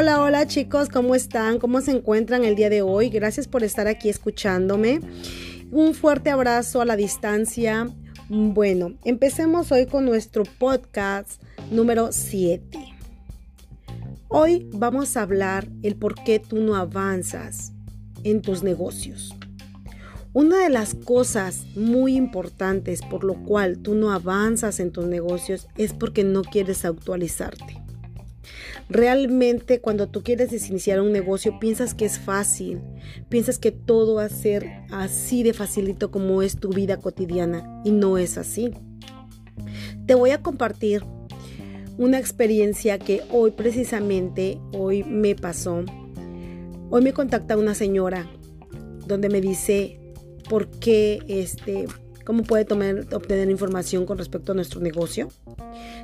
Hola, 0.00 0.22
hola 0.22 0.46
chicos, 0.46 0.88
¿cómo 0.88 1.16
están? 1.16 1.58
¿Cómo 1.58 1.80
se 1.80 1.90
encuentran 1.90 2.44
el 2.44 2.54
día 2.54 2.70
de 2.70 2.82
hoy? 2.82 3.08
Gracias 3.08 3.48
por 3.48 3.64
estar 3.64 3.88
aquí 3.88 4.08
escuchándome. 4.08 5.00
Un 5.72 5.92
fuerte 5.92 6.30
abrazo 6.30 6.80
a 6.80 6.84
la 6.84 6.94
distancia. 6.94 7.90
Bueno, 8.28 8.94
empecemos 9.04 9.72
hoy 9.72 9.86
con 9.86 10.04
nuestro 10.04 10.44
podcast 10.44 11.42
número 11.72 12.12
7. 12.12 12.78
Hoy 14.28 14.70
vamos 14.72 15.16
a 15.16 15.22
hablar 15.22 15.66
el 15.82 15.96
por 15.96 16.14
qué 16.22 16.38
tú 16.38 16.60
no 16.60 16.76
avanzas 16.76 17.72
en 18.22 18.40
tus 18.40 18.62
negocios. 18.62 19.34
Una 20.32 20.62
de 20.62 20.70
las 20.70 20.94
cosas 20.94 21.66
muy 21.74 22.14
importantes 22.14 23.02
por 23.02 23.24
lo 23.24 23.34
cual 23.34 23.80
tú 23.80 23.96
no 23.96 24.12
avanzas 24.12 24.78
en 24.78 24.92
tus 24.92 25.06
negocios 25.06 25.66
es 25.76 25.92
porque 25.92 26.22
no 26.22 26.42
quieres 26.42 26.84
actualizarte. 26.84 27.87
Realmente 28.88 29.80
cuando 29.80 30.08
tú 30.08 30.22
quieres 30.22 30.68
iniciar 30.70 31.00
un 31.00 31.12
negocio 31.12 31.58
piensas 31.60 31.94
que 31.94 32.06
es 32.06 32.18
fácil, 32.18 32.80
piensas 33.28 33.58
que 33.58 33.70
todo 33.70 34.14
va 34.14 34.24
a 34.24 34.30
ser 34.30 34.66
así 34.90 35.42
de 35.42 35.52
facilito 35.52 36.10
como 36.10 36.40
es 36.42 36.58
tu 36.58 36.70
vida 36.70 36.96
cotidiana 36.96 37.82
y 37.84 37.90
no 37.90 38.16
es 38.16 38.38
así. 38.38 38.72
Te 40.06 40.14
voy 40.14 40.30
a 40.30 40.42
compartir 40.42 41.04
una 41.98 42.18
experiencia 42.18 42.98
que 42.98 43.22
hoy 43.30 43.50
precisamente, 43.50 44.58
hoy 44.72 45.04
me 45.04 45.34
pasó. 45.34 45.84
Hoy 46.90 47.02
me 47.02 47.12
contacta 47.12 47.58
una 47.58 47.74
señora 47.74 48.26
donde 49.06 49.28
me 49.28 49.42
dice 49.42 50.00
por 50.48 50.70
qué 50.70 51.20
este 51.28 51.86
cómo 52.28 52.42
puede 52.42 52.66
obtener 53.14 53.48
información 53.48 54.04
con 54.04 54.18
respecto 54.18 54.52
a 54.52 54.54
nuestro 54.54 54.82
negocio. 54.82 55.30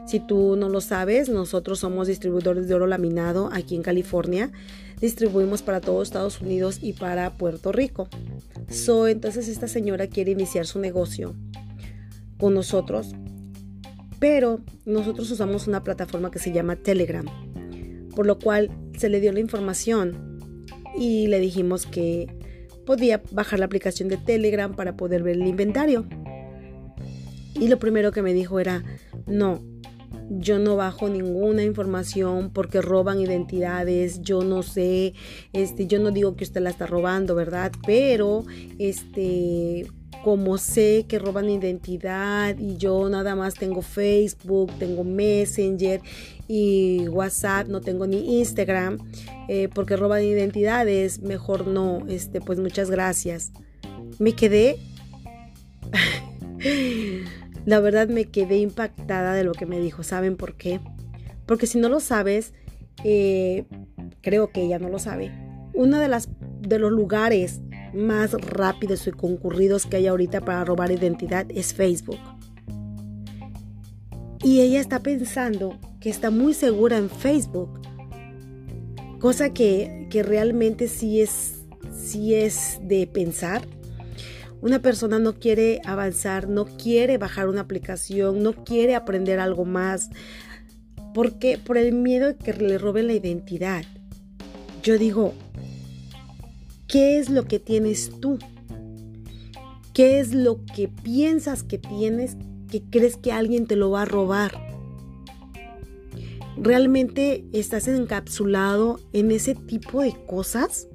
Si 0.07 0.21
tú 0.21 0.57
no 0.57 0.71
lo 0.71 0.81
sabes, 0.81 1.29
nosotros 1.29 1.81
somos 1.81 2.09
distribuidores 2.09 2.67
de 2.67 2.73
oro 2.73 2.87
laminado 2.87 3.51
aquí 3.53 3.77
en 3.77 3.83
California. 3.83 4.51
Distribuimos 5.03 5.61
para 5.61 5.83
todo 5.83 6.01
Estados 6.01 6.41
Unidos 6.41 6.79
y 6.81 6.95
para 6.95 7.35
Puerto 7.35 7.73
Rico. 7.73 8.09
So, 8.71 9.07
entonces 9.07 9.49
esta 9.49 9.69
señora 9.69 10.07
quiere 10.07 10.31
iniciar 10.31 10.65
su 10.65 10.79
negocio 10.79 11.35
con 12.39 12.55
nosotros, 12.55 13.09
pero 14.19 14.61
nosotros 14.87 15.31
usamos 15.31 15.67
una 15.67 15.85
plataforma 15.85 16.31
que 16.31 16.39
se 16.39 16.53
llama 16.53 16.77
Telegram, 16.77 17.27
por 18.17 18.25
lo 18.25 18.39
cual 18.39 18.71
se 18.97 19.11
le 19.11 19.21
dio 19.21 19.31
la 19.31 19.41
información 19.41 20.39
y 20.97 21.27
le 21.27 21.39
dijimos 21.39 21.85
que 21.85 22.44
podía 22.85 23.23
bajar 23.31 23.59
la 23.59 23.67
aplicación 23.67 24.09
de 24.09 24.17
Telegram 24.17 24.75
para 24.75 24.97
poder 24.97 25.23
ver 25.23 25.37
el 25.37 25.47
inventario. 25.47 26.07
Y 27.55 27.69
lo 27.69 27.79
primero 27.79 28.13
que 28.13 28.23
me 28.23 28.33
dijo 28.33 28.59
era, 28.59 28.83
no, 29.27 29.61
yo 30.31 30.59
no 30.59 30.77
bajo 30.77 31.09
ninguna 31.09 31.63
información 31.63 32.51
porque 32.51 32.81
roban 32.81 33.21
identidades, 33.21 34.23
yo 34.23 34.43
no 34.43 34.63
sé, 34.63 35.15
este, 35.53 35.87
yo 35.87 36.01
no 36.01 36.11
digo 36.11 36.37
que 36.37 36.45
usted 36.45 36.61
la 36.63 36.71
está 36.71 36.87
robando, 36.87 37.35
¿verdad? 37.35 37.73
Pero, 37.87 38.45
este, 38.79 39.87
como 40.25 40.57
sé 40.57 41.05
que 41.07 41.19
roban 41.19 41.51
identidad 41.51 42.59
y 42.59 42.77
yo 42.77 43.09
nada 43.11 43.37
más 43.37 43.55
tengo 43.55 43.83
Facebook, 43.83 44.73
tengo 44.79 45.05
Messenger 45.05 46.01
y 46.49 47.09
WhatsApp, 47.09 47.69
no 47.69 47.81
tengo 47.81 48.07
ni 48.07 48.39
Instagram, 48.39 48.99
eh, 49.49 49.69
porque 49.73 49.97
roban 49.97 50.23
identidades, 50.23 51.21
mejor 51.21 51.67
no, 51.67 52.05
este, 52.09 52.41
pues 52.41 52.59
muchas 52.59 52.91
gracias. 52.91 53.53
Me 54.19 54.33
quedé, 54.33 54.79
la 57.65 57.81
verdad 57.81 58.09
me 58.09 58.27
quedé 58.27 58.59
impactada 58.59 59.35
de 59.35 59.45
lo 59.45 59.53
que 59.53 59.67
me 59.67 59.81
dijo, 59.81 60.03
¿saben 60.03 60.37
por 60.37 60.55
qué? 60.55 60.81
Porque 61.47 61.67
si 61.67 61.79
no 61.79 61.89
lo 61.89 62.01
sabes, 62.01 62.53
eh, 63.05 63.65
creo 64.21 64.51
que 64.51 64.63
ella 64.63 64.79
no 64.79 64.89
lo 64.89 64.99
sabe. 64.99 65.33
Uno 65.73 65.99
de, 65.99 66.09
las, 66.09 66.29
de 66.61 66.79
los 66.79 66.93
lugares 66.93 67.61
más 67.95 68.33
rápidos 68.33 69.07
y 69.07 69.13
concurridos 69.13 69.87
que 69.87 69.97
hay 69.97 70.07
ahorita 70.07 70.41
para 70.41 70.65
robar 70.65 70.91
identidad 70.91 71.47
es 71.51 71.75
Facebook. 71.75 72.19
Y 74.43 74.61
ella 74.61 74.81
está 74.81 75.01
pensando 75.01 75.79
que 76.05 76.11
está 76.11 76.31
muy 76.31 76.53
segura 76.53 76.99
en 76.99 77.09
Facebook 77.09 77.81
cosa 79.25 79.55
que, 79.55 80.07
realmente 80.23 80.87
sí 80.87 81.23
es, 81.23 81.65
sí 81.97 82.35
es 82.35 82.79
de 82.83 83.07
pensar. 83.07 83.67
Una 84.61 84.83
persona 84.83 85.19
no 85.19 85.33
quiere 85.41 85.81
avanzar, 85.87 86.47
no 86.47 86.67
quiere 86.67 87.17
bajar 87.17 87.49
una 87.49 87.63
aplicación, 87.63 88.43
no 88.43 88.53
quiere 88.53 88.95
aprender 88.95 89.41
algo 89.41 89.65
más, 89.65 90.11
porque 91.15 91.57
por 91.57 91.79
el 91.79 91.95
miedo 91.95 92.27
de 92.27 92.37
que 92.37 92.53
le 92.53 92.77
roben 92.77 93.07
la 93.07 93.15
identidad. 93.15 93.87
Yo 94.83 94.99
digo, 94.99 95.33
¿qué 96.87 97.19
es 97.19 97.31
lo 97.31 97.45
que 97.45 97.59
tienes 97.61 98.11
tú? 98.21 98.39
¿Qué 99.95 100.21
es 100.21 100.35
lo 100.35 100.67
que 100.67 100.89
piensas 100.89 101.63
que 101.63 101.79
tienes 101.79 102.37
que 102.71 102.83
crees 102.83 103.17
que 103.17 103.33
alguien 103.33 103.67
te 103.67 103.77
lo 103.77 103.91
va 103.91 104.03
a 104.03 104.05
robar? 104.05 104.64
¿Realmente 106.57 107.45
estás 107.53 107.89
encapsulado 107.89 109.01
en 109.13 109.31
ese 109.33 109.55
tipo 109.55 110.03
de 110.03 110.15
cosas? 110.27 110.89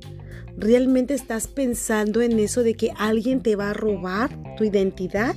¿Realmente 0.57 1.13
estás 1.13 1.47
pensando 1.47 2.21
en 2.21 2.39
eso 2.39 2.63
de 2.63 2.75
que 2.75 2.91
alguien 2.97 3.41
te 3.41 3.55
va 3.55 3.71
a 3.71 3.73
robar 3.73 4.29
tu 4.57 4.63
identidad? 4.63 5.35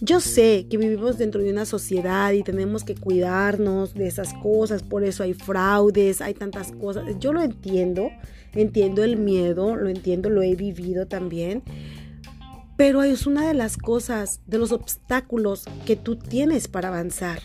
Yo 0.00 0.20
sé 0.20 0.66
que 0.70 0.76
vivimos 0.76 1.18
dentro 1.18 1.42
de 1.42 1.50
una 1.50 1.66
sociedad 1.66 2.30
y 2.32 2.44
tenemos 2.44 2.84
que 2.84 2.94
cuidarnos 2.94 3.94
de 3.94 4.06
esas 4.06 4.32
cosas, 4.34 4.84
por 4.84 5.02
eso 5.02 5.24
hay 5.24 5.34
fraudes, 5.34 6.20
hay 6.20 6.34
tantas 6.34 6.70
cosas. 6.70 7.04
Yo 7.18 7.32
lo 7.32 7.42
entiendo, 7.42 8.10
entiendo 8.54 9.02
el 9.02 9.16
miedo, 9.16 9.74
lo 9.74 9.88
entiendo, 9.88 10.30
lo 10.30 10.42
he 10.42 10.54
vivido 10.54 11.08
también, 11.08 11.64
pero 12.76 13.02
es 13.02 13.26
una 13.26 13.48
de 13.48 13.54
las 13.54 13.76
cosas, 13.76 14.40
de 14.46 14.58
los 14.58 14.70
obstáculos 14.70 15.64
que 15.84 15.96
tú 15.96 16.14
tienes 16.14 16.68
para 16.68 16.88
avanzar. 16.88 17.42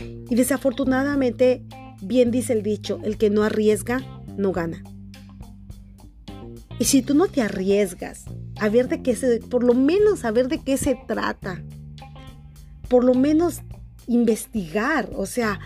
Y 0.00 0.34
desafortunadamente, 0.34 1.62
bien 2.02 2.30
dice 2.30 2.52
el 2.52 2.62
dicho, 2.62 3.00
el 3.04 3.18
que 3.18 3.30
no 3.30 3.42
arriesga, 3.42 4.00
no 4.36 4.52
gana. 4.52 4.82
Y 6.78 6.84
si 6.84 7.02
tú 7.02 7.14
no 7.14 7.28
te 7.28 7.42
arriesgas 7.42 8.24
a 8.58 8.68
ver 8.68 8.88
de 8.88 9.02
qué 9.02 9.14
se, 9.14 9.38
por 9.38 9.62
lo 9.62 9.74
menos 9.74 10.24
a 10.24 10.32
ver 10.32 10.48
de 10.48 10.58
qué 10.62 10.76
se 10.76 10.98
trata, 11.06 11.62
por 12.88 13.04
lo 13.04 13.14
menos 13.14 13.62
investigar, 14.06 15.10
o 15.16 15.26
sea, 15.26 15.60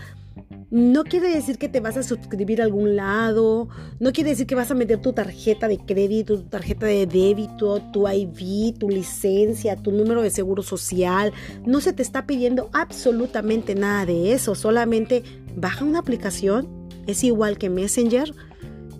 no 0.71 1.03
quiere 1.03 1.29
decir 1.29 1.57
que 1.57 1.67
te 1.67 1.79
vas 1.79 1.97
a 1.97 2.03
suscribir 2.03 2.61
a 2.61 2.65
algún 2.65 2.95
lado, 2.95 3.69
no 3.99 4.11
quiere 4.11 4.31
decir 4.31 4.45
que 4.45 4.55
vas 4.55 4.69
a 4.69 4.75
meter 4.75 5.01
tu 5.01 5.13
tarjeta 5.13 5.67
de 5.67 5.77
crédito, 5.77 6.37
tu 6.37 6.43
tarjeta 6.43 6.85
de 6.85 7.07
débito, 7.07 7.81
tu 7.91 8.07
ID, 8.07 8.77
tu 8.77 8.89
licencia, 8.89 9.75
tu 9.75 9.91
número 9.91 10.21
de 10.21 10.29
seguro 10.29 10.61
social. 10.61 11.33
No 11.65 11.81
se 11.81 11.93
te 11.93 12.03
está 12.03 12.27
pidiendo 12.27 12.69
absolutamente 12.73 13.73
nada 13.73 14.05
de 14.05 14.33
eso, 14.33 14.53
solamente 14.53 15.23
baja 15.55 15.83
una 15.83 15.99
aplicación, 15.99 16.67
es 17.07 17.23
igual 17.23 17.57
que 17.57 17.69
Messenger 17.69 18.31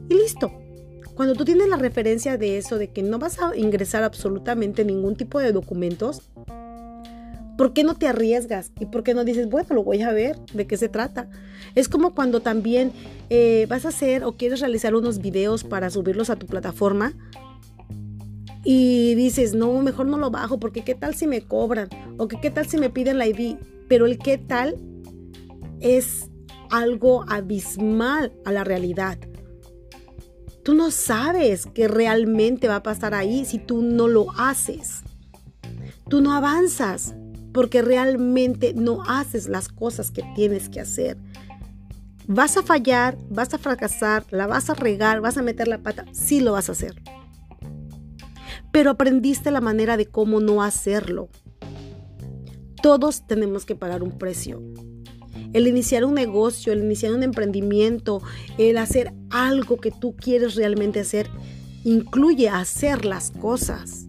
y 0.09 0.13
listo. 0.15 0.51
Cuando 1.13 1.35
tú 1.35 1.45
tienes 1.45 1.67
la 1.67 1.75
referencia 1.75 2.37
de 2.37 2.57
eso, 2.57 2.77
de 2.77 2.91
que 2.91 3.03
no 3.03 3.19
vas 3.19 3.39
a 3.39 3.55
ingresar 3.55 4.03
absolutamente 4.03 4.85
ningún 4.85 5.15
tipo 5.15 5.37
de 5.39 5.51
documentos, 5.51 6.31
¿Por 7.59 7.73
qué 7.73 7.83
no 7.83 7.93
te 7.93 8.07
arriesgas? 8.07 8.71
¿Y 8.79 8.85
por 8.85 9.03
qué 9.03 9.13
no 9.13 9.25
dices, 9.25 9.49
bueno, 9.49 9.67
lo 9.75 9.83
voy 9.83 10.01
a 10.01 10.13
ver, 10.13 10.39
de 10.53 10.65
qué 10.65 10.77
se 10.77 10.87
trata? 10.87 11.29
Es 11.75 11.89
como 11.89 12.15
cuando 12.15 12.39
también 12.39 12.93
eh, 13.29 13.65
vas 13.67 13.83
a 13.83 13.89
hacer 13.89 14.23
o 14.23 14.37
quieres 14.37 14.61
realizar 14.61 14.95
unos 14.95 15.19
videos 15.19 15.65
para 15.65 15.89
subirlos 15.89 16.29
a 16.29 16.37
tu 16.37 16.45
plataforma 16.45 17.11
y 18.63 19.13
dices, 19.15 19.55
no, 19.55 19.77
mejor 19.81 20.05
no 20.05 20.17
lo 20.17 20.31
bajo 20.31 20.57
porque 20.57 20.85
qué 20.85 20.95
tal 20.95 21.15
si 21.15 21.27
me 21.27 21.41
cobran 21.41 21.89
o 22.17 22.29
que 22.29 22.39
qué 22.39 22.49
tal 22.49 22.65
si 22.65 22.77
me 22.77 22.89
piden 22.89 23.17
la 23.17 23.27
ID. 23.27 23.57
Pero 23.89 24.05
el 24.05 24.19
qué 24.19 24.37
tal 24.37 24.77
es 25.81 26.29
algo 26.69 27.25
abismal 27.27 28.31
a 28.45 28.53
la 28.53 28.63
realidad. 28.63 29.17
Tú 30.63 30.75
no 30.75 30.91
sabes 30.91 31.67
qué 31.73 31.89
realmente 31.89 32.69
va 32.69 32.77
a 32.77 32.83
pasar 32.83 33.13
ahí 33.13 33.43
si 33.43 33.59
tú 33.59 33.81
no 33.81 34.07
lo 34.07 34.31
haces. 34.37 35.01
Tú 36.07 36.21
no 36.21 36.31
avanzas 36.31 37.15
porque 37.53 37.81
realmente 37.81 38.73
no 38.73 39.03
haces 39.03 39.47
las 39.47 39.69
cosas 39.69 40.11
que 40.11 40.23
tienes 40.35 40.69
que 40.69 40.79
hacer. 40.79 41.17
Vas 42.27 42.57
a 42.57 42.63
fallar, 42.63 43.17
vas 43.29 43.53
a 43.53 43.57
fracasar, 43.57 44.25
la 44.31 44.45
vas 44.45 44.69
a 44.69 44.75
regar, 44.75 45.19
vas 45.21 45.37
a 45.37 45.41
meter 45.41 45.67
la 45.67 45.79
pata, 45.79 46.05
sí 46.11 46.41
lo 46.41 46.51
vas 46.51 46.69
a 46.69 46.73
hacer. 46.73 47.01
Pero 48.71 48.91
aprendiste 48.91 49.49
la 49.49 49.61
manera 49.61 49.97
de 49.97 50.05
cómo 50.05 50.39
no 50.39 50.61
hacerlo. 50.61 51.29
Todos 52.83 53.25
tenemos 53.25 53.65
que 53.65 53.75
pagar 53.75 54.03
un 54.03 54.17
precio. 54.17 54.61
El 55.53 55.67
iniciar 55.67 56.05
un 56.05 56.13
negocio, 56.13 56.71
el 56.71 56.83
iniciar 56.83 57.13
un 57.13 57.23
emprendimiento, 57.23 58.21
el 58.59 58.77
hacer 58.77 59.13
algo 59.31 59.77
que 59.77 59.89
tú 59.89 60.15
quieres 60.15 60.53
realmente 60.53 60.99
hacer, 60.99 61.29
incluye 61.83 62.49
hacer 62.49 63.05
las 63.05 63.31
cosas 63.31 64.08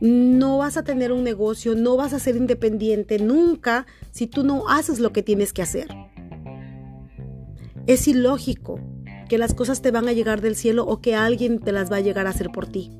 no 0.00 0.58
vas 0.58 0.76
a 0.76 0.82
tener 0.82 1.12
un 1.12 1.22
negocio, 1.22 1.74
no 1.74 1.96
vas 1.96 2.12
a 2.12 2.18
ser 2.18 2.36
independiente 2.36 3.18
nunca 3.18 3.86
si 4.12 4.26
tú 4.26 4.42
no 4.42 4.68
haces 4.68 4.98
lo 4.98 5.12
que 5.12 5.22
tienes 5.22 5.52
que 5.52 5.62
hacer. 5.62 5.88
Es 7.86 8.08
ilógico 8.08 8.80
que 9.28 9.38
las 9.38 9.54
cosas 9.54 9.82
te 9.82 9.90
van 9.90 10.08
a 10.08 10.12
llegar 10.12 10.40
del 10.40 10.56
cielo 10.56 10.84
o 10.86 11.00
que 11.00 11.14
alguien 11.14 11.60
te 11.60 11.72
las 11.72 11.90
va 11.90 11.96
a 11.96 12.00
llegar 12.00 12.26
a 12.26 12.30
hacer 12.30 12.50
por 12.50 12.66
ti. 12.66 12.90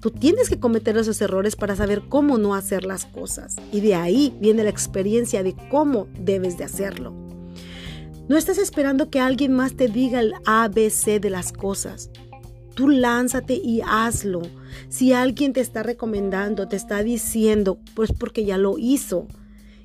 Tú 0.00 0.10
tienes 0.10 0.48
que 0.48 0.58
cometer 0.58 0.96
esos 0.96 1.20
errores 1.20 1.54
para 1.56 1.76
saber 1.76 2.02
cómo 2.08 2.36
no 2.36 2.54
hacer 2.54 2.84
las 2.84 3.04
cosas. 3.06 3.56
Y 3.70 3.80
de 3.80 3.94
ahí 3.94 4.36
viene 4.40 4.64
la 4.64 4.70
experiencia 4.70 5.44
de 5.44 5.54
cómo 5.70 6.08
debes 6.18 6.58
de 6.58 6.64
hacerlo. 6.64 7.12
No 8.28 8.36
estás 8.36 8.58
esperando 8.58 9.10
que 9.10 9.20
alguien 9.20 9.52
más 9.52 9.76
te 9.76 9.88
diga 9.88 10.20
el 10.20 10.32
ABC 10.44 11.20
de 11.20 11.30
las 11.30 11.52
cosas. 11.52 12.10
Tú 12.74 12.88
lánzate 12.88 13.54
y 13.54 13.80
hazlo. 13.84 14.42
Si 14.88 15.12
alguien 15.12 15.52
te 15.52 15.60
está 15.60 15.82
recomendando, 15.82 16.68
te 16.68 16.76
está 16.76 17.02
diciendo, 17.02 17.78
pues 17.94 18.12
porque 18.12 18.44
ya 18.44 18.58
lo 18.58 18.78
hizo. 18.78 19.26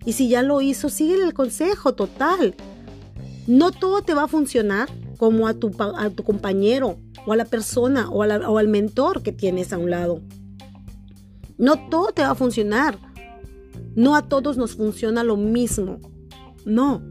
Y 0.06 0.14
si 0.14 0.30
ya 0.30 0.44
lo 0.44 0.62
hizo, 0.62 0.90
sigue 0.90 1.16
el 1.16 1.34
consejo 1.34 1.94
total. 1.94 2.56
No 3.48 3.72
todo 3.72 4.02
te 4.02 4.14
va 4.14 4.24
a 4.24 4.28
funcionar 4.28 4.90
como 5.18 5.48
a 5.48 5.54
tu, 5.54 5.72
a 5.80 6.10
tu 6.10 6.24
compañero 6.24 6.98
o 7.26 7.34
a 7.34 7.36
la 7.36 7.46
persona 7.46 8.10
o, 8.10 8.20
o 8.20 8.58
al 8.58 8.68
mentor 8.68 9.24
que 9.24 9.32
tienes 9.32 9.74
a 9.74 9.78
un 9.78 9.90
lado. 9.90 10.22
No 11.58 11.90
todo 11.90 12.12
te 12.12 12.22
va 12.22 12.32
a 12.32 12.36
funcionar. 12.36 13.00
No 13.96 14.16
a 14.16 14.30
todos 14.30 14.58
nos 14.58 14.76
funciona 14.76 15.24
lo 15.24 15.38
mismo. 15.38 16.00
No. 16.66 17.02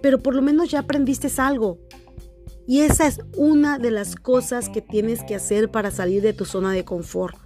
Pero 0.00 0.22
por 0.22 0.34
lo 0.34 0.42
menos 0.42 0.70
ya 0.70 0.80
aprendiste 0.80 1.28
algo. 1.38 1.78
Y 2.66 2.80
esa 2.80 3.06
es 3.06 3.20
una 3.36 3.78
de 3.78 3.90
las 3.90 4.16
cosas 4.16 4.68
que 4.68 4.80
tienes 4.80 5.22
que 5.22 5.34
hacer 5.34 5.70
para 5.70 5.90
salir 5.90 6.22
de 6.22 6.32
tu 6.32 6.44
zona 6.44 6.72
de 6.72 6.84
confort. 6.84 7.36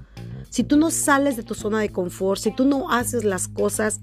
Si 0.51 0.65
tú 0.65 0.77
no 0.77 0.91
sales 0.91 1.37
de 1.37 1.43
tu 1.43 1.55
zona 1.55 1.81
de 1.81 1.91
confort, 1.91 2.41
si 2.41 2.55
tú 2.55 2.65
no 2.65 2.91
haces 2.91 3.25
las 3.25 3.49
cosas, 3.49 4.01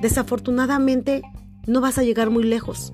desafortunadamente 0.00 1.22
no 1.66 1.80
vas 1.80 1.98
a 1.98 2.02
llegar 2.02 2.30
muy 2.30 2.44
lejos. 2.44 2.92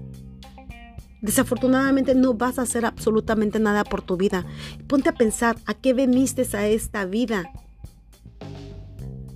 Desafortunadamente 1.20 2.14
no 2.14 2.34
vas 2.34 2.58
a 2.58 2.62
hacer 2.62 2.84
absolutamente 2.84 3.58
nada 3.58 3.84
por 3.84 4.02
tu 4.02 4.16
vida. 4.16 4.44
Ponte 4.86 5.08
a 5.08 5.14
pensar, 5.14 5.56
¿a 5.64 5.74
qué 5.74 5.94
veniste 5.94 6.46
a 6.56 6.66
esta 6.66 7.06
vida? 7.06 7.44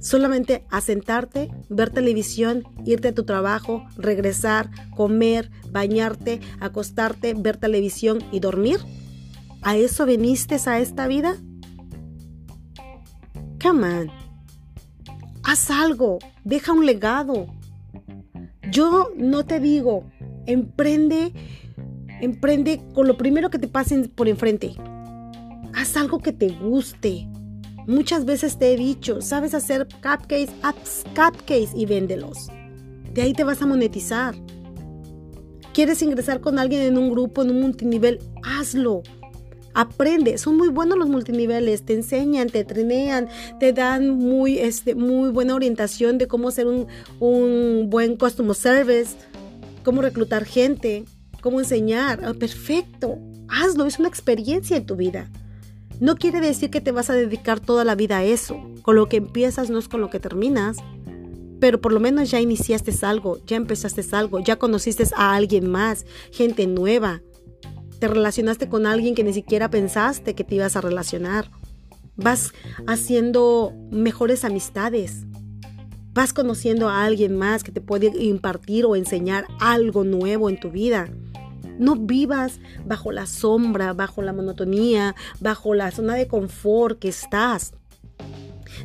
Solamente 0.00 0.64
a 0.70 0.80
sentarte, 0.80 1.50
ver 1.68 1.90
televisión, 1.90 2.64
irte 2.84 3.08
a 3.08 3.14
tu 3.14 3.24
trabajo, 3.24 3.84
regresar, 3.96 4.70
comer, 4.94 5.50
bañarte, 5.70 6.40
acostarte, 6.60 7.34
ver 7.34 7.56
televisión 7.56 8.22
y 8.30 8.40
dormir. 8.40 8.78
¿A 9.62 9.76
eso 9.76 10.06
viniste 10.06 10.56
a 10.66 10.78
esta 10.78 11.08
vida? 11.08 11.36
Come 13.60 14.02
on. 14.02 14.10
Haz 15.42 15.70
algo, 15.70 16.18
deja 16.44 16.72
un 16.72 16.86
legado. 16.86 17.46
Yo 18.70 19.10
no 19.16 19.46
te 19.46 19.58
digo, 19.58 20.04
emprende, 20.46 21.32
emprende 22.20 22.82
con 22.94 23.08
lo 23.08 23.16
primero 23.16 23.50
que 23.50 23.58
te 23.58 23.66
pasen 23.66 24.08
por 24.08 24.28
enfrente. 24.28 24.74
Haz 25.74 25.96
algo 25.96 26.18
que 26.20 26.32
te 26.32 26.48
guste. 26.50 27.26
Muchas 27.88 28.26
veces 28.26 28.58
te 28.58 28.74
he 28.74 28.76
dicho, 28.76 29.22
sabes 29.22 29.54
hacer 29.54 29.88
cupcakes, 30.02 30.52
haz 30.60 31.04
cupcakes 31.16 31.70
y 31.74 31.86
véndelos. 31.86 32.48
De 33.14 33.22
ahí 33.22 33.32
te 33.32 33.44
vas 33.44 33.62
a 33.62 33.66
monetizar. 33.66 34.34
¿Quieres 35.72 36.02
ingresar 36.02 36.42
con 36.42 36.58
alguien 36.58 36.82
en 36.82 36.98
un 36.98 37.10
grupo, 37.10 37.40
en 37.40 37.48
un 37.48 37.62
multinivel? 37.62 38.18
Hazlo. 38.42 39.02
Aprende, 39.72 40.36
son 40.36 40.58
muy 40.58 40.68
buenos 40.68 40.98
los 40.98 41.08
multiniveles, 41.08 41.82
te 41.82 41.94
enseñan, 41.94 42.50
te 42.50 42.62
trinean, 42.62 43.28
te 43.58 43.72
dan 43.72 44.10
muy, 44.18 44.58
este, 44.58 44.94
muy 44.94 45.30
buena 45.30 45.54
orientación 45.54 46.18
de 46.18 46.28
cómo 46.28 46.48
hacer 46.48 46.66
un, 46.66 46.88
un 47.20 47.88
buen 47.88 48.16
customer 48.16 48.54
service, 48.54 49.16
cómo 49.82 50.02
reclutar 50.02 50.44
gente, 50.44 51.06
cómo 51.40 51.58
enseñar. 51.58 52.20
Ah, 52.22 52.34
perfecto, 52.34 53.18
hazlo, 53.48 53.86
es 53.86 53.98
una 53.98 54.08
experiencia 54.08 54.76
en 54.76 54.84
tu 54.84 54.94
vida. 54.94 55.30
No 56.00 56.16
quiere 56.16 56.40
decir 56.40 56.70
que 56.70 56.80
te 56.80 56.92
vas 56.92 57.10
a 57.10 57.14
dedicar 57.14 57.58
toda 57.58 57.84
la 57.84 57.94
vida 57.94 58.18
a 58.18 58.24
eso. 58.24 58.60
Con 58.82 58.94
lo 58.94 59.08
que 59.08 59.16
empiezas 59.16 59.68
no 59.68 59.78
es 59.78 59.88
con 59.88 60.00
lo 60.00 60.10
que 60.10 60.20
terminas. 60.20 60.76
Pero 61.60 61.80
por 61.80 61.92
lo 61.92 61.98
menos 61.98 62.30
ya 62.30 62.40
iniciaste 62.40 62.94
algo, 63.02 63.38
ya 63.44 63.56
empezaste 63.56 64.04
algo, 64.12 64.38
ya 64.38 64.56
conociste 64.56 65.04
a 65.16 65.34
alguien 65.34 65.68
más, 65.68 66.06
gente 66.30 66.66
nueva. 66.68 67.20
Te 67.98 68.06
relacionaste 68.06 68.68
con 68.68 68.86
alguien 68.86 69.16
que 69.16 69.24
ni 69.24 69.32
siquiera 69.32 69.68
pensaste 69.68 70.36
que 70.36 70.44
te 70.44 70.54
ibas 70.54 70.76
a 70.76 70.80
relacionar. 70.80 71.50
Vas 72.14 72.52
haciendo 72.86 73.72
mejores 73.90 74.44
amistades. 74.44 75.24
Vas 76.14 76.32
conociendo 76.32 76.88
a 76.88 77.04
alguien 77.04 77.36
más 77.36 77.64
que 77.64 77.72
te 77.72 77.80
puede 77.80 78.06
impartir 78.22 78.86
o 78.86 78.94
enseñar 78.94 79.46
algo 79.58 80.04
nuevo 80.04 80.48
en 80.48 80.60
tu 80.60 80.70
vida. 80.70 81.08
No 81.78 81.96
vivas 81.96 82.60
bajo 82.84 83.12
la 83.12 83.26
sombra, 83.26 83.92
bajo 83.92 84.22
la 84.22 84.32
monotonía, 84.32 85.14
bajo 85.40 85.74
la 85.74 85.90
zona 85.90 86.14
de 86.14 86.26
confort 86.26 86.98
que 86.98 87.08
estás. 87.08 87.72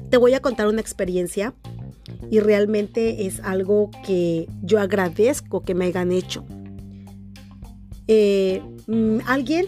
Te 0.10 0.18
voy 0.18 0.34
a 0.34 0.42
contar 0.42 0.68
una 0.68 0.82
experiencia 0.82 1.54
y 2.30 2.40
realmente 2.40 3.26
es 3.26 3.40
algo 3.42 3.92
que 4.06 4.48
yo 4.62 4.80
agradezco 4.80 5.62
que 5.62 5.76
me 5.76 5.86
hayan 5.86 6.12
hecho. 6.12 6.46
Eh, 8.08 8.62
mm, 8.88 9.20
alguien, 9.26 9.68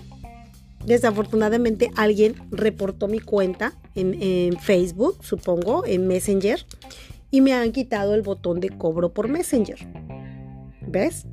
desafortunadamente 0.86 1.92
alguien 1.96 2.36
reportó 2.52 3.08
mi 3.08 3.20
cuenta 3.20 3.74
en, 3.96 4.22
en 4.22 4.58
Facebook, 4.58 5.18
supongo, 5.22 5.86
en 5.86 6.08
Messenger, 6.08 6.66
y 7.32 7.42
me 7.42 7.54
han 7.54 7.72
quitado 7.72 8.14
el 8.14 8.22
botón 8.22 8.60
de 8.60 8.70
cobro 8.70 9.14
por 9.14 9.28
Messenger. 9.28 9.80
¿Ves? 10.88 11.26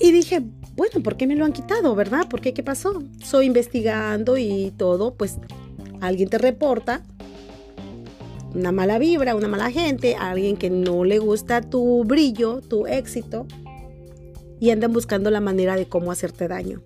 Y 0.00 0.12
dije, 0.12 0.42
bueno, 0.76 1.02
¿por 1.02 1.16
qué 1.16 1.26
me 1.26 1.36
lo 1.36 1.44
han 1.44 1.52
quitado, 1.52 1.94
verdad? 1.94 2.28
¿Por 2.28 2.40
qué? 2.40 2.52
¿Qué 2.52 2.62
pasó? 2.62 3.02
Soy 3.24 3.46
investigando 3.46 4.36
y 4.36 4.72
todo, 4.76 5.14
pues 5.14 5.38
alguien 6.00 6.28
te 6.28 6.38
reporta 6.38 7.02
una 8.54 8.72
mala 8.72 8.98
vibra, 8.98 9.36
una 9.36 9.48
mala 9.48 9.70
gente, 9.70 10.16
alguien 10.16 10.56
que 10.56 10.70
no 10.70 11.04
le 11.04 11.18
gusta 11.18 11.60
tu 11.60 12.04
brillo, 12.04 12.62
tu 12.62 12.86
éxito, 12.86 13.46
y 14.58 14.70
andan 14.70 14.92
buscando 14.92 15.30
la 15.30 15.40
manera 15.40 15.76
de 15.76 15.86
cómo 15.86 16.10
hacerte 16.10 16.48
daño. 16.48 16.82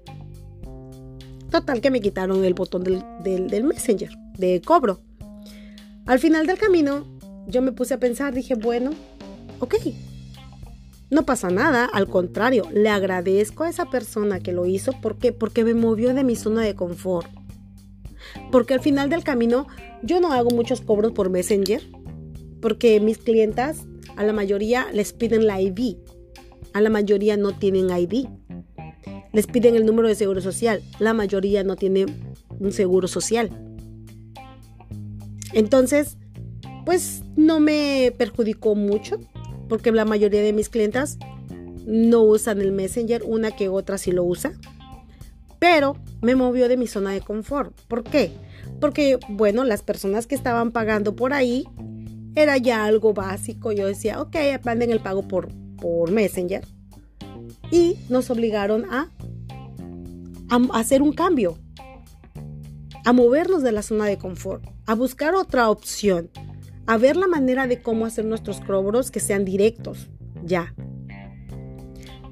Total 1.51 1.81
que 1.81 1.91
me 1.91 2.01
quitaron 2.01 2.45
el 2.45 2.55
botón 2.55 2.83
del, 2.83 3.03
del 3.23 3.65
Messenger, 3.65 4.11
de 4.37 4.61
cobro. 4.61 5.01
Al 6.07 6.19
final 6.19 6.47
del 6.47 6.59
camino, 6.59 7.07
yo 7.47 7.63
me 7.63 7.73
puse 7.73 7.95
a 7.95 8.01
pensar, 8.01 8.35
dije, 8.35 8.55
bueno, 8.55 8.91
ok, 9.61 9.77
no 11.11 11.27
pasa 11.27 11.51
nada, 11.51 11.87
al 11.87 12.07
contrario, 12.07 12.69
le 12.73 12.89
agradezco 12.89 13.65
a 13.65 13.69
esa 13.69 13.87
persona 13.87 14.39
que 14.39 14.53
lo 14.53 14.67
hizo. 14.67 14.93
¿Por 15.01 15.19
qué? 15.19 15.33
Porque 15.33 15.65
me 15.65 15.75
movió 15.75 16.15
de 16.15 16.23
mi 16.23 16.37
zona 16.37 16.63
de 16.63 16.77
confort. 16.77 17.29
Porque 18.53 18.75
al 18.75 18.81
final 18.81 19.11
del 19.11 19.25
camino 19.25 19.67
yo 20.05 20.21
no 20.21 20.33
hago 20.33 20.51
muchos 20.51 20.81
cobros 20.81 21.11
por 21.11 21.29
Messenger. 21.29 21.83
Porque 22.63 23.01
mis 23.01 23.19
clientas, 23.19 23.87
a 24.17 24.23
la 24.23 24.33
mayoría 24.33 24.87
les 24.93 25.13
piden 25.13 25.49
la 25.49 25.61
ID. 25.61 25.97
A 26.75 26.81
la 26.81 26.91
mayoría 26.91 27.37
no 27.37 27.59
tienen 27.59 27.91
ID. 27.91 28.29
Les 29.33 29.49
piden 29.49 29.75
el 29.75 29.87
número 29.87 30.07
de 30.07 30.15
seguro 30.15 30.41
social. 30.41 30.81
La 31.01 31.13
mayoría 31.13 31.65
no 31.65 31.75
tiene 31.75 32.07
un 32.61 32.71
seguro 32.71 33.09
social. 33.09 33.51
Entonces, 35.53 36.19
pues 36.85 37.25
no 37.35 37.59
me 37.59 38.15
perjudicó 38.17 38.77
mucho 38.77 39.19
porque 39.71 39.93
la 39.93 40.05
mayoría 40.05 40.43
de 40.43 40.53
mis 40.53 40.69
clientas 40.69 41.17
no 41.87 42.23
usan 42.23 42.61
el 42.61 42.73
Messenger, 42.73 43.23
una 43.25 43.53
que 43.53 43.69
otra 43.69 43.99
sí 43.99 44.11
lo 44.11 44.25
usa. 44.25 44.53
Pero 45.61 45.97
me 46.21 46.35
movió 46.35 46.69
de 46.69 46.77
mi 46.77 46.89
zona 46.89 47.13
de 47.13 47.21
confort. 47.21 47.73
¿Por 47.87 48.03
qué? 48.03 48.33
Porque, 48.81 49.19
bueno, 49.29 49.65
las 49.65 49.83
personas 49.83 50.27
que 50.27 50.35
estaban 50.35 50.73
pagando 50.73 51.15
por 51.15 51.33
ahí 51.33 51.67
era 52.35 52.57
ya 52.57 52.85
algo 52.85 53.15
básico. 53.15 53.71
Yo 53.71 53.87
decía, 53.87 54.21
ok, 54.21 54.37
manden 54.65 54.91
el 54.91 55.01
pago 55.01 55.23
por, 55.29 55.49
por 55.77 56.11
Messenger. 56.11 56.67
Y 57.71 57.97
nos 58.09 58.29
obligaron 58.31 58.87
a, 58.91 59.09
a 60.51 60.79
hacer 60.79 61.01
un 61.01 61.13
cambio, 61.13 61.59
a 63.05 63.13
movernos 63.13 63.63
de 63.63 63.71
la 63.71 63.83
zona 63.83 64.07
de 64.07 64.19
confort, 64.19 64.65
a 64.87 64.97
buscar 64.97 65.37
otra 65.37 65.71
opción 65.71 66.29
a 66.91 66.97
ver 66.97 67.17
la 67.17 67.29
manera 67.29 67.69
de 67.69 67.81
cómo 67.81 68.05
hacer 68.05 68.25
nuestros 68.25 68.61
cobros 68.61 69.13
que 69.13 69.21
sean 69.21 69.45
directos, 69.45 70.09
ya. 70.45 70.75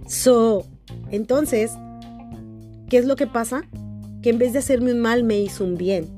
So, 0.09 0.67
entonces, 1.13 1.71
¿qué 2.91 2.99
es 2.99 3.05
lo 3.05 3.15
que 3.15 3.29
pasa? 3.29 3.63
Que 4.21 4.31
en 4.31 4.39
vez 4.39 4.53
de 4.53 4.59
hacerme 4.59 4.91
un 4.91 4.99
mal, 4.99 5.23
me 5.23 5.39
hizo 5.39 5.63
un 5.63 5.77
bien. 5.77 6.09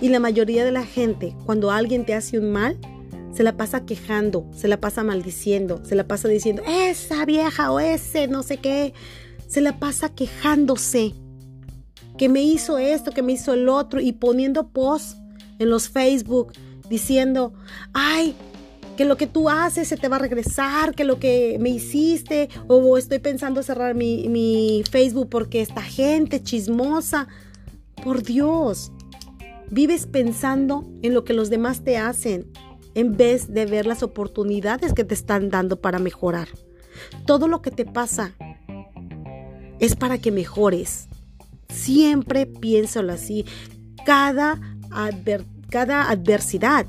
Y 0.00 0.08
la 0.08 0.18
mayoría 0.18 0.64
de 0.64 0.72
la 0.72 0.84
gente, 0.84 1.36
cuando 1.46 1.70
alguien 1.70 2.04
te 2.04 2.12
hace 2.12 2.40
un 2.40 2.50
mal, 2.50 2.76
se 3.32 3.44
la 3.44 3.56
pasa 3.56 3.86
quejando, 3.86 4.50
se 4.52 4.66
la 4.66 4.80
pasa 4.80 5.04
maldiciendo, 5.04 5.80
se 5.84 5.94
la 5.94 6.08
pasa 6.08 6.26
diciendo, 6.26 6.64
esa 6.66 7.24
vieja 7.24 7.70
o 7.70 7.78
ese, 7.78 8.26
no 8.26 8.42
sé 8.42 8.56
qué, 8.56 8.94
se 9.46 9.60
la 9.60 9.78
pasa 9.78 10.08
quejándose, 10.08 11.14
que 12.16 12.28
me 12.28 12.42
hizo 12.42 12.78
esto, 12.78 13.12
que 13.12 13.22
me 13.22 13.34
hizo 13.34 13.52
el 13.54 13.68
otro, 13.68 14.00
y 14.00 14.10
poniendo 14.10 14.70
posts 14.70 15.18
en 15.60 15.70
los 15.70 15.88
Facebook 15.88 16.52
diciendo, 16.88 17.52
ay, 17.92 18.34
que 18.96 19.04
lo 19.04 19.16
que 19.16 19.28
tú 19.28 19.48
haces 19.48 19.86
se 19.86 19.96
te 19.96 20.08
va 20.08 20.16
a 20.16 20.20
regresar, 20.20 20.94
que 20.94 21.04
lo 21.04 21.20
que 21.20 21.56
me 21.60 21.68
hiciste, 21.68 22.48
o 22.66 22.98
estoy 22.98 23.20
pensando 23.20 23.62
cerrar 23.62 23.94
mi, 23.94 24.28
mi 24.28 24.82
Facebook 24.90 25.28
porque 25.30 25.60
esta 25.60 25.82
gente 25.82 26.42
chismosa. 26.42 27.28
Por 28.02 28.22
Dios, 28.22 28.92
vives 29.70 30.06
pensando 30.06 30.88
en 31.02 31.14
lo 31.14 31.24
que 31.24 31.32
los 31.32 31.50
demás 31.50 31.84
te 31.84 31.96
hacen 31.96 32.50
en 32.94 33.16
vez 33.16 33.52
de 33.52 33.66
ver 33.66 33.86
las 33.86 34.02
oportunidades 34.02 34.92
que 34.92 35.04
te 35.04 35.14
están 35.14 35.50
dando 35.50 35.80
para 35.80 35.98
mejorar. 36.00 36.48
Todo 37.26 37.46
lo 37.46 37.62
que 37.62 37.70
te 37.70 37.84
pasa 37.84 38.34
es 39.78 39.94
para 39.94 40.18
que 40.18 40.32
mejores. 40.32 41.08
Siempre 41.68 42.46
piénsalo 42.46 43.12
así. 43.12 43.44
Cada, 44.04 44.60
cada 45.70 46.10
adversidad 46.10 46.86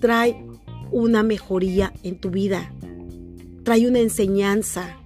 trae 0.00 0.44
una 0.90 1.22
mejoría 1.22 1.92
en 2.02 2.20
tu 2.20 2.30
vida. 2.30 2.72
Trae 3.64 3.86
una 3.86 4.00
enseñanza. 4.00 4.96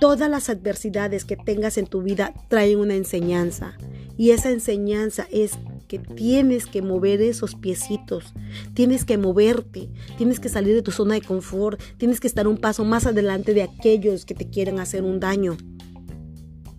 Todas 0.00 0.28
las 0.28 0.48
adversidades 0.48 1.24
que 1.24 1.36
tengas 1.36 1.78
en 1.78 1.86
tu 1.86 2.02
vida 2.02 2.34
traen 2.48 2.78
una 2.78 2.94
enseñanza. 2.94 3.76
Y 4.16 4.30
esa 4.30 4.50
enseñanza 4.50 5.26
es 5.30 5.52
que 5.88 5.98
tienes 5.98 6.66
que 6.66 6.82
mover 6.82 7.20
esos 7.20 7.54
piecitos, 7.54 8.32
tienes 8.74 9.04
que 9.04 9.18
moverte, 9.18 9.90
tienes 10.16 10.40
que 10.40 10.48
salir 10.48 10.74
de 10.74 10.82
tu 10.82 10.90
zona 10.90 11.14
de 11.14 11.22
confort, 11.22 11.80
tienes 11.98 12.18
que 12.18 12.26
estar 12.26 12.48
un 12.48 12.56
paso 12.56 12.84
más 12.84 13.06
adelante 13.06 13.54
de 13.54 13.62
aquellos 13.62 14.24
que 14.24 14.34
te 14.34 14.48
quieren 14.48 14.80
hacer 14.80 15.02
un 15.02 15.20
daño. 15.20 15.56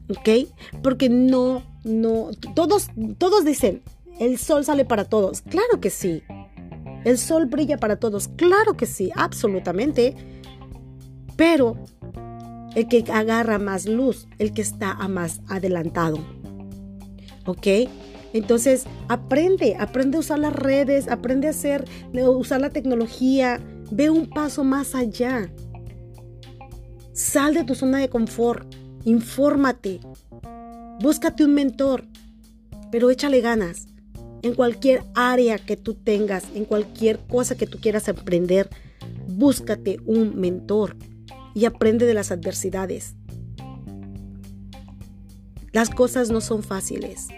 ¿Ok? 0.09 0.47
Porque 0.81 1.09
no, 1.09 1.63
no, 1.83 2.31
todos, 2.55 2.89
todos 3.17 3.45
dicen, 3.45 3.81
el 4.19 4.37
sol 4.37 4.65
sale 4.65 4.85
para 4.85 5.05
todos. 5.05 5.41
Claro 5.41 5.79
que 5.81 5.89
sí. 5.89 6.23
El 7.03 7.17
sol 7.17 7.47
brilla 7.47 7.77
para 7.77 7.97
todos. 7.97 8.27
Claro 8.29 8.77
que 8.77 8.85
sí, 8.85 9.11
absolutamente. 9.15 10.15
Pero 11.35 11.77
el 12.75 12.87
que 12.87 13.03
agarra 13.11 13.59
más 13.59 13.85
luz, 13.85 14.27
el 14.39 14.53
que 14.53 14.61
está 14.61 14.91
a 14.91 15.07
más 15.07 15.41
adelantado. 15.47 16.19
¿Ok? 17.45 17.67
Entonces, 18.33 18.85
aprende, 19.09 19.75
aprende 19.79 20.17
a 20.17 20.21
usar 20.21 20.39
las 20.39 20.53
redes, 20.53 21.07
aprende 21.07 21.47
a 21.47 21.51
hacer, 21.51 21.85
a 22.17 22.29
usar 22.29 22.61
la 22.61 22.71
tecnología, 22.71 23.59
ve 23.91 24.09
un 24.09 24.27
paso 24.27 24.63
más 24.63 24.95
allá. 24.95 25.51
Sal 27.13 27.53
de 27.53 27.63
tu 27.63 27.75
zona 27.75 27.99
de 27.99 28.09
confort, 28.09 28.73
infórmate, 29.03 29.99
búscate 30.99 31.45
un 31.45 31.53
mentor, 31.53 32.05
pero 32.91 33.11
échale 33.11 33.39
ganas. 33.41 33.92
En 34.43 34.55
cualquier 34.55 35.05
área 35.15 35.57
que 35.57 35.77
tú 35.77 35.93
tengas, 35.93 36.43
en 36.53 36.65
cualquier 36.65 37.17
cosa 37.17 37.55
que 37.55 37.65
tú 37.65 37.79
quieras 37.79 38.09
aprender, 38.09 38.69
búscate 39.25 39.99
un 40.05 40.37
mentor 40.37 40.97
y 41.55 41.63
aprende 41.63 42.05
de 42.05 42.13
las 42.13 42.29
adversidades. 42.29 43.15
Las 45.71 45.89
cosas 45.89 46.29
no 46.29 46.41
son 46.41 46.61
fáciles. 46.61 47.29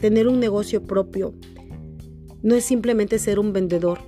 Tener 0.00 0.28
un 0.28 0.40
negocio 0.40 0.82
propio 0.82 1.34
no 2.42 2.54
es 2.54 2.64
simplemente 2.64 3.18
ser 3.18 3.38
un 3.38 3.52
vendedor. 3.52 3.98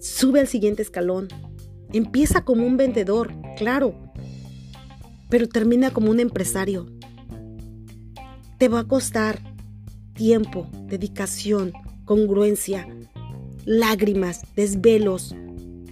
Sube 0.00 0.40
al 0.40 0.48
siguiente 0.48 0.80
escalón. 0.80 1.28
Empieza 1.92 2.46
como 2.46 2.66
un 2.66 2.78
vendedor, 2.78 3.34
claro, 3.58 3.94
pero 5.28 5.48
termina 5.48 5.90
como 5.90 6.10
un 6.10 6.18
empresario. 6.18 6.86
Te 8.58 8.68
va 8.68 8.80
a 8.80 8.88
costar 8.88 9.51
tiempo, 10.14 10.68
dedicación, 10.86 11.72
congruencia, 12.04 12.86
lágrimas, 13.64 14.42
desvelos. 14.54 15.34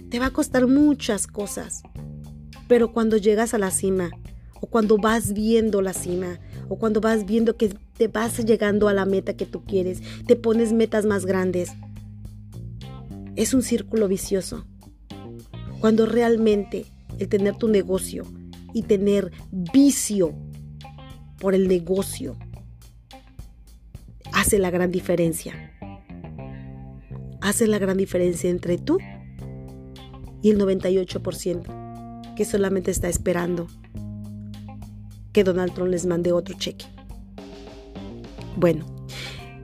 Te 0.09 0.19
va 0.19 0.27
a 0.27 0.33
costar 0.33 0.67
muchas 0.67 1.27
cosas. 1.27 1.83
Pero 2.67 2.93
cuando 2.93 3.17
llegas 3.17 3.53
a 3.53 3.57
la 3.57 3.71
cima 3.71 4.11
o 4.61 4.67
cuando 4.67 4.97
vas 4.97 5.33
viendo 5.33 5.81
la 5.81 5.93
cima, 5.93 6.39
o 6.69 6.77
cuando 6.77 7.01
vas 7.01 7.25
viendo 7.25 7.57
que 7.57 7.75
te 7.97 8.07
vas 8.07 8.37
llegando 8.45 8.87
a 8.87 8.93
la 8.93 9.05
meta 9.05 9.35
que 9.35 9.45
tú 9.45 9.65
quieres, 9.65 10.01
te 10.25 10.37
pones 10.37 10.71
metas 10.71 11.05
más 11.05 11.25
grandes. 11.25 11.71
Es 13.35 13.53
un 13.53 13.61
círculo 13.61 14.07
vicioso. 14.07 14.65
Cuando 15.81 16.05
realmente 16.05 16.85
el 17.19 17.27
tener 17.27 17.57
tu 17.57 17.67
negocio 17.67 18.23
y 18.73 18.83
tener 18.83 19.31
vicio 19.51 20.33
por 21.39 21.55
el 21.55 21.67
negocio 21.67 22.37
hace 24.51 24.59
la 24.59 24.69
gran 24.69 24.91
diferencia. 24.91 25.53
Hace 27.39 27.67
la 27.67 27.79
gran 27.79 27.95
diferencia 27.95 28.49
entre 28.49 28.77
tú 28.77 28.97
y 30.41 30.49
el 30.49 30.59
98% 30.59 32.35
que 32.35 32.43
solamente 32.43 32.91
está 32.91 33.07
esperando 33.07 33.67
que 35.31 35.45
Donald 35.45 35.73
Trump 35.73 35.89
les 35.89 36.05
mande 36.05 36.33
otro 36.33 36.53
cheque. 36.57 36.83
Bueno, 38.57 38.85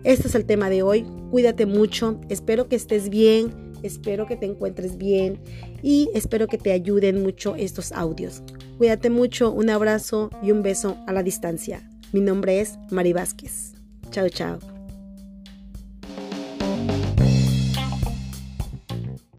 este 0.06 0.30
es 0.30 0.36
el 0.36 0.46
tema 0.46 0.70
de 0.70 0.84
hoy. 0.84 1.06
Cuídate 1.32 1.66
mucho. 1.66 2.22
Espero 2.30 2.70
que 2.70 2.78
estés 2.78 3.10
bien. 3.10 3.74
Espero 3.84 4.26
que 4.26 4.38
te 4.38 4.46
encuentres 4.46 4.98
bien. 4.98 5.38
Y 5.84 6.10
espero 6.14 6.48
que 6.48 6.58
te 6.58 6.72
ayuden 6.72 7.22
mucho 7.22 7.58
estos 7.58 7.92
audios. 7.92 8.42
Cuídate 8.78 9.10
mucho. 9.10 9.52
Un 9.52 9.70
abrazo 9.70 10.30
y 10.42 10.52
un 10.52 10.64
beso 10.64 10.96
a 11.08 11.12
la 11.12 11.24
distancia. 11.24 11.90
Mi 12.14 12.22
nombre 12.22 12.62
es 12.62 12.80
Mari 12.90 13.12
Vázquez. 13.12 13.74
Chao, 14.12 14.30
chao. 14.30 14.77